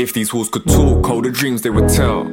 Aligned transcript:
If 0.00 0.14
these 0.14 0.32
walls 0.32 0.48
could 0.48 0.66
talk, 0.66 1.10
all 1.10 1.20
the 1.20 1.30
dreams 1.30 1.60
they 1.60 1.68
would 1.68 1.90
tell. 1.90 2.26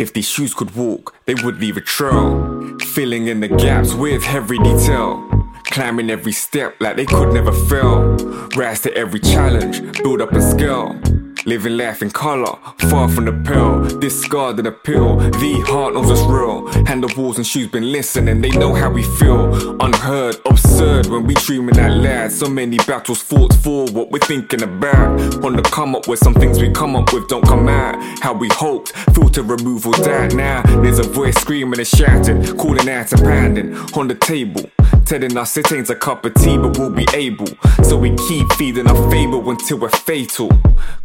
If 0.00 0.12
these 0.14 0.28
shoes 0.28 0.52
could 0.52 0.74
walk, 0.74 1.14
they 1.26 1.34
would 1.44 1.60
leave 1.60 1.76
a 1.76 1.80
trail. 1.80 2.76
Filling 2.80 3.28
in 3.28 3.38
the 3.38 3.46
gaps 3.46 3.94
with 3.94 4.24
every 4.26 4.58
detail. 4.58 5.22
Climbing 5.66 6.10
every 6.10 6.32
step 6.32 6.74
like 6.80 6.96
they 6.96 7.06
could 7.06 7.32
never 7.32 7.52
fail. 7.68 8.16
Rise 8.56 8.80
to 8.80 8.92
every 8.96 9.20
challenge, 9.20 9.80
build 10.02 10.22
up 10.22 10.32
a 10.32 10.42
scale. 10.42 11.00
Living 11.46 11.76
life 11.76 12.00
in 12.00 12.10
color, 12.10 12.56
far 12.88 13.06
from 13.06 13.26
the 13.26 13.32
pill. 13.32 14.00
Discarding 14.00 14.64
the 14.64 14.72
pill, 14.72 15.16
the 15.16 15.62
heart 15.66 15.92
knows 15.92 16.10
it's 16.10 16.22
real. 16.22 16.66
And 16.88 17.04
the 17.04 17.20
walls 17.20 17.36
and 17.36 17.46
shoes 17.46 17.68
been 17.68 17.92
listening, 17.92 18.40
they 18.40 18.48
know 18.50 18.72
how 18.72 18.90
we 18.90 19.02
feel. 19.02 19.52
Unheard, 19.82 20.36
absurd 20.46 21.06
when 21.08 21.24
we 21.26 21.34
dreaming 21.34 21.78
out 21.78 21.92
loud. 21.98 22.32
So 22.32 22.48
many 22.48 22.78
battles 22.78 23.20
fought 23.20 23.52
for 23.52 23.84
what 23.88 24.10
we're 24.10 24.20
thinking 24.20 24.62
about. 24.62 25.44
On 25.44 25.54
the 25.54 25.62
come 25.62 25.94
up 25.94 26.08
with 26.08 26.18
some 26.18 26.32
things 26.32 26.60
we 26.60 26.70
come 26.70 26.96
up 26.96 27.12
with 27.12 27.28
don't 27.28 27.46
come 27.46 27.68
out. 27.68 27.96
How 28.22 28.32
we 28.32 28.48
hoped, 28.48 28.92
filter 29.14 29.42
removal 29.42 29.92
died 29.92 30.34
now. 30.34 30.62
There's 30.80 30.98
a 30.98 31.02
voice 31.02 31.36
screaming 31.36 31.78
and 31.78 31.86
shouting, 31.86 32.56
calling 32.56 32.88
out 32.88 33.12
and 33.12 33.22
pounding 33.22 33.76
on 33.94 34.08
the 34.08 34.14
table. 34.14 34.62
Telling 35.04 35.36
us 35.36 35.54
it 35.58 35.70
ain't 35.70 35.90
a 35.90 35.94
cup 35.94 36.24
of 36.24 36.32
tea, 36.34 36.56
but 36.56 36.78
we'll 36.78 36.88
be 36.88 37.06
able. 37.12 37.46
So 37.82 37.98
we 37.98 38.16
keep 38.26 38.50
feeding 38.54 38.86
our 38.86 39.10
fable 39.10 39.50
until 39.50 39.78
we're 39.78 39.90
fatal. 39.90 40.50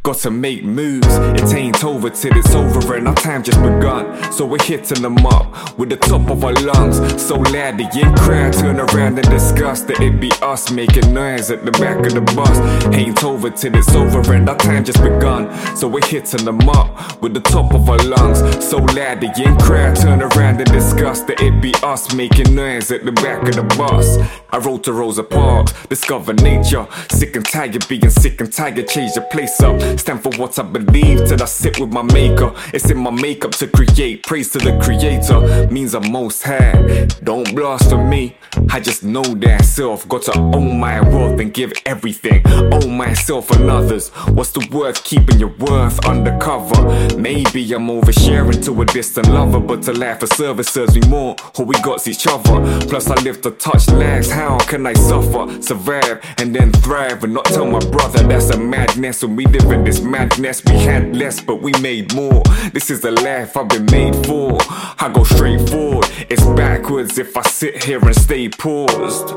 Got 0.04 0.18
to 0.20 0.32
make 0.32 0.64
moves, 0.64 1.08
it 1.10 1.54
ain't 1.54 1.84
over 1.84 2.10
till 2.10 2.38
it's 2.38 2.56
over, 2.56 2.96
and 2.96 3.10
our 3.10 3.16
time 3.16 3.44
just 3.44 3.62
begun. 3.62 4.32
So 4.32 4.46
we're 4.46 4.64
hitting 4.64 5.02
them 5.02 5.18
up 5.26 5.78
with 5.78 5.90
the 5.90 5.98
top 5.98 6.30
of 6.30 6.46
our 6.46 6.54
lungs. 6.54 6.98
So 7.22 7.36
loud 7.36 7.78
the 7.78 7.90
in 8.00 8.16
crowd 8.16 8.54
turn 8.54 8.80
around 8.80 9.20
and 9.20 9.30
discuss 9.30 9.82
that 9.82 10.00
it 10.00 10.20
be 10.22 10.32
us 10.42 10.72
making 10.72 11.14
noise 11.14 11.52
at 11.52 11.66
the 11.66 11.72
back 11.72 11.98
of 12.06 12.14
the 12.14 12.22
bus. 12.22 12.58
Ain't 12.96 13.22
over 13.24 13.50
till 13.50 13.76
it's 13.76 13.94
over, 13.94 14.34
and 14.34 14.50
our 14.50 14.58
time 14.58 14.86
just 14.86 15.04
begun. 15.04 15.50
So 15.76 15.90
we're 15.90 16.08
hitting 16.08 16.46
them 16.46 16.62
up 16.70 17.22
with 17.22 17.34
the 17.34 17.42
top 17.42 17.74
of 17.74 17.90
our 17.90 17.98
lungs. 17.98 18.40
So 18.66 18.78
loud 18.78 19.20
the 19.20 19.32
in 19.46 19.58
crowd 19.60 19.98
turn 19.98 20.22
around 20.22 20.62
and 20.62 20.72
discuss 20.72 21.22
that 21.24 21.42
it 21.42 21.62
be 21.62 21.74
us 21.84 22.14
making 22.14 22.56
noise 22.56 22.92
at 22.92 23.04
the 23.04 23.12
back 23.12 23.44
of 23.44 23.56
the 23.56 23.64
bus. 23.76 23.89
I 23.92 24.58
rode 24.60 24.84
to 24.84 24.94
Rosa 24.94 25.24
Parks, 25.24 25.74
discover 25.88 26.34
nature. 26.34 26.88
Sick 27.10 27.36
and 27.36 27.46
tired 27.46 27.88
being 27.88 28.10
sick 28.10 28.40
and 28.40 28.52
tired, 28.52 28.88
change 28.88 29.14
the 29.14 29.22
place 29.22 29.60
up. 29.62 29.82
Stand 30.00 30.22
for 30.22 30.32
what 30.38 30.58
I 30.60 30.64
believe 30.64 31.28
till 31.28 31.42
I 31.42 31.46
sit 31.46 31.80
with 31.80 31.92
my 31.92 32.04
maker. 32.04 32.54
It's 32.74 32.90
in 32.90 32.98
my 32.98 33.12
makeup 33.12 33.52
to 33.54 33.68
create. 33.68 34.24
Praise 34.24 34.52
to 34.52 34.60
the 34.60 34.78
creator 34.80 35.68
means 35.72 35.96
I'm 35.96 36.12
most 36.12 36.44
high. 36.44 37.08
Don't 37.24 37.56
blaspheme 37.56 38.10
me. 38.10 38.38
I 38.70 38.80
just 38.80 39.04
know 39.04 39.24
that 39.24 39.66
self. 39.66 40.08
Got 40.08 40.24
to 40.24 40.40
own 40.40 40.80
my 40.80 41.02
worth 41.02 41.40
and 41.40 41.54
give 41.54 41.74
everything. 41.86 42.46
Own 42.48 42.98
myself 42.98 43.52
and 43.52 43.70
others. 43.70 44.10
What's 44.30 44.52
the 44.52 44.68
worth 44.72 45.04
keeping 45.04 45.40
your 45.40 45.54
worth 45.58 46.06
undercover? 46.06 46.82
Maybe 47.18 47.74
I'm 47.74 47.88
oversharing 47.88 48.64
to 48.66 48.82
a 48.82 48.86
distant 48.86 49.28
lover, 49.28 49.60
but 49.60 49.84
to 49.84 49.94
life 49.94 50.20
for 50.20 50.28
service 50.28 50.70
serves 50.70 50.96
me 50.96 51.08
more. 51.08 51.36
All 51.58 51.66
we 51.66 51.76
got's 51.82 52.08
each 52.08 52.28
other. 52.28 52.88
Plus 52.88 53.08
I 53.10 53.16
live 53.22 53.42
to 53.42 53.52
touch 53.52 53.88
lives. 53.90 54.32
How 54.32 54.58
can 54.60 54.86
I 54.86 54.94
suffer, 54.94 55.62
survive, 55.62 56.24
and 56.38 56.56
then 56.56 56.72
thrive 56.72 57.24
and 57.24 57.34
not 57.34 57.46
tell 57.46 57.66
my 57.66 57.80
brother 57.80 58.24
that's 58.24 58.50
a 58.50 58.58
madness? 58.58 59.24
When 59.24 59.36
we 59.36 59.46
live 59.46 59.72
in 59.72 59.84
this 59.84 60.02
madness, 60.02 60.64
we 60.66 60.76
had 60.78 61.16
less, 61.16 61.42
but 61.42 61.62
we 61.62 61.72
made 61.82 62.14
more. 62.14 62.44
This 62.74 62.90
is 62.90 63.02
the 63.02 63.12
life 63.12 63.58
I've 63.58 63.70
been 63.70 63.86
made 63.86 64.16
for. 64.26 64.58
I 64.62 65.12
go 65.14 65.24
straight 65.24 65.70
forward. 65.70 66.08
It's 66.30 66.46
backwards 66.46 67.18
if 67.18 67.36
I 67.38 67.42
sit 67.44 67.84
here 67.84 68.00
and 68.00 68.16
stay 68.16 68.39
paused. 68.48 69.36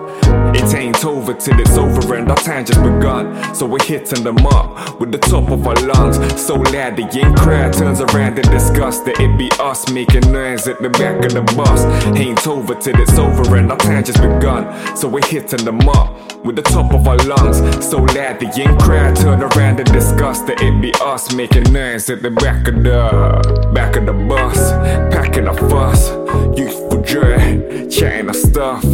It 0.55 0.75
ain't 0.75 1.05
over 1.05 1.35
till 1.35 1.59
it's 1.59 1.77
over 1.77 2.15
and 2.15 2.31
our 2.31 2.37
time 2.37 2.65
just 2.65 2.81
begun. 2.83 3.55
So 3.55 3.67
we're 3.67 3.83
hitting 3.83 4.23
them 4.23 4.47
up 4.47 5.01
with 5.01 5.11
the 5.11 5.19
top 5.19 5.51
of 5.51 5.67
our 5.67 5.75
lungs. 5.75 6.17
So 6.41 6.55
loud 6.55 6.97
the 6.97 7.09
in 7.19 7.35
crowd 7.35 7.73
turns 7.73 8.01
around 8.01 8.39
in 8.39 8.49
disgust 8.51 9.05
that 9.07 9.19
it 9.19 9.37
be 9.37 9.51
us 9.59 9.91
making 9.91 10.31
noise 10.31 10.69
at 10.69 10.81
the 10.81 10.91
back 10.91 11.25
of 11.25 11.33
the 11.33 11.43
bus. 11.57 11.83
Ain't 12.17 12.47
over 12.47 12.75
till 12.75 13.01
it's 13.01 13.19
over 13.19 13.57
and 13.57 13.73
our 13.73 13.79
time 13.79 14.05
just 14.05 14.23
begun. 14.23 14.97
So 14.97 15.09
we're 15.09 15.27
hitting 15.27 15.65
them 15.65 15.81
up 15.89 16.45
with 16.45 16.57
the 16.57 16.63
top 16.63 16.93
of 16.93 17.09
our 17.09 17.17
lungs. 17.17 17.59
So 17.85 17.99
loud 17.99 18.39
the 18.39 18.53
in 18.63 18.79
crowd 18.79 19.17
turn 19.17 19.43
around 19.43 19.81
in 19.81 19.87
disgust 19.87 20.47
that 20.47 20.61
it 20.61 20.81
be 20.81 20.93
us 21.01 21.35
making 21.35 21.73
noise 21.73 22.09
at 22.11 22.23
the 22.23 22.31
back 22.31 22.69
of 22.69 22.83
the 22.83 23.71
back 23.73 23.97
of 23.97 24.07
the 24.07 24.13
bus, 24.13 24.73
packing 25.15 25.47
a 25.47 25.55
fuss. 25.55 26.11
Youthful 26.59 27.03
joy, 27.03 27.89
chatting 27.89 28.29
our 28.29 28.35
stuff, 28.35 28.85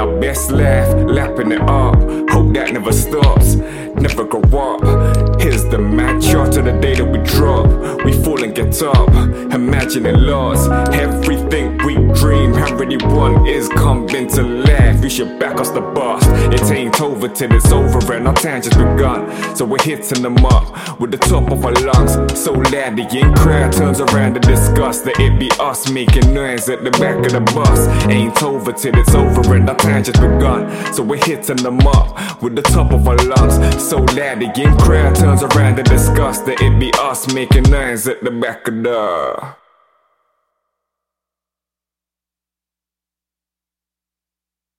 our 0.00 0.18
best 0.18 0.50
life, 0.50 0.88
lapping 1.06 1.52
it 1.52 1.60
up. 1.60 1.94
Hope 2.30 2.54
that 2.54 2.72
never 2.72 2.90
stops, 2.90 3.56
never 3.96 4.24
grow 4.24 4.40
up. 4.58 5.40
Here's 5.40 5.64
the 5.64 5.78
match 5.78 6.24
to 6.24 6.62
the 6.62 6.72
day 6.80 6.94
that 6.94 7.04
we 7.04 7.18
drop. 7.18 7.66
We 8.04 8.12
fall 8.24 8.42
and 8.42 8.54
get 8.54 8.82
up, 8.82 9.08
imagining 9.52 10.16
loss. 10.16 10.66
Everything 10.94 11.76
we 11.84 11.96
dream, 12.14 12.54
already 12.54 12.96
won 12.96 13.46
is 13.46 13.68
coming 13.68 14.26
to 14.28 14.42
life. 14.42 14.69
Should 15.10 15.40
back 15.40 15.58
us 15.60 15.70
the 15.70 15.80
bus. 15.80 16.24
It 16.54 16.70
ain't 16.70 17.00
over 17.00 17.28
till 17.28 17.52
it's 17.52 17.72
over, 17.72 18.12
and 18.12 18.28
our 18.28 18.34
time 18.34 18.62
just 18.62 18.78
begun. 18.78 19.56
So 19.56 19.64
we're 19.64 19.82
hitting 19.82 20.22
them 20.22 20.38
up 20.46 21.00
with 21.00 21.10
the 21.10 21.18
top 21.18 21.50
of 21.50 21.64
our 21.64 21.72
lungs. 21.72 22.12
So 22.40 22.52
loud 22.52 22.96
the 22.96 23.08
in 23.18 23.34
crowd 23.34 23.72
turns 23.72 24.00
around 24.00 24.34
to 24.34 24.40
discuss 24.40 25.00
that 25.00 25.18
it 25.18 25.36
be 25.36 25.50
us 25.58 25.90
making 25.90 26.32
noise 26.32 26.68
at 26.68 26.84
the 26.84 26.92
back 26.92 27.26
of 27.26 27.32
the 27.32 27.40
bus. 27.40 27.88
Ain't 28.06 28.40
over 28.40 28.72
till 28.72 28.96
it's 28.96 29.12
over, 29.12 29.54
and 29.56 29.68
our 29.68 29.76
time 29.76 30.04
just 30.04 30.20
begun. 30.20 30.70
So 30.94 31.02
we're 31.02 31.24
hitting 31.24 31.56
them 31.56 31.80
up 31.80 32.40
with 32.40 32.54
the 32.54 32.62
top 32.62 32.92
of 32.92 33.08
our 33.08 33.16
lungs. 33.16 33.82
So 33.82 33.96
loud 33.98 34.38
the 34.38 34.52
in 34.62 34.78
crowd 34.78 35.16
turns 35.16 35.42
around 35.42 35.76
to 35.76 35.82
discuss 35.82 36.38
that 36.42 36.62
it 36.62 36.78
be 36.78 36.92
us 37.00 37.34
making 37.34 37.64
noise 37.64 38.06
at 38.06 38.22
the 38.22 38.30
back 38.30 38.68
of 38.68 38.82
the 38.84 39.59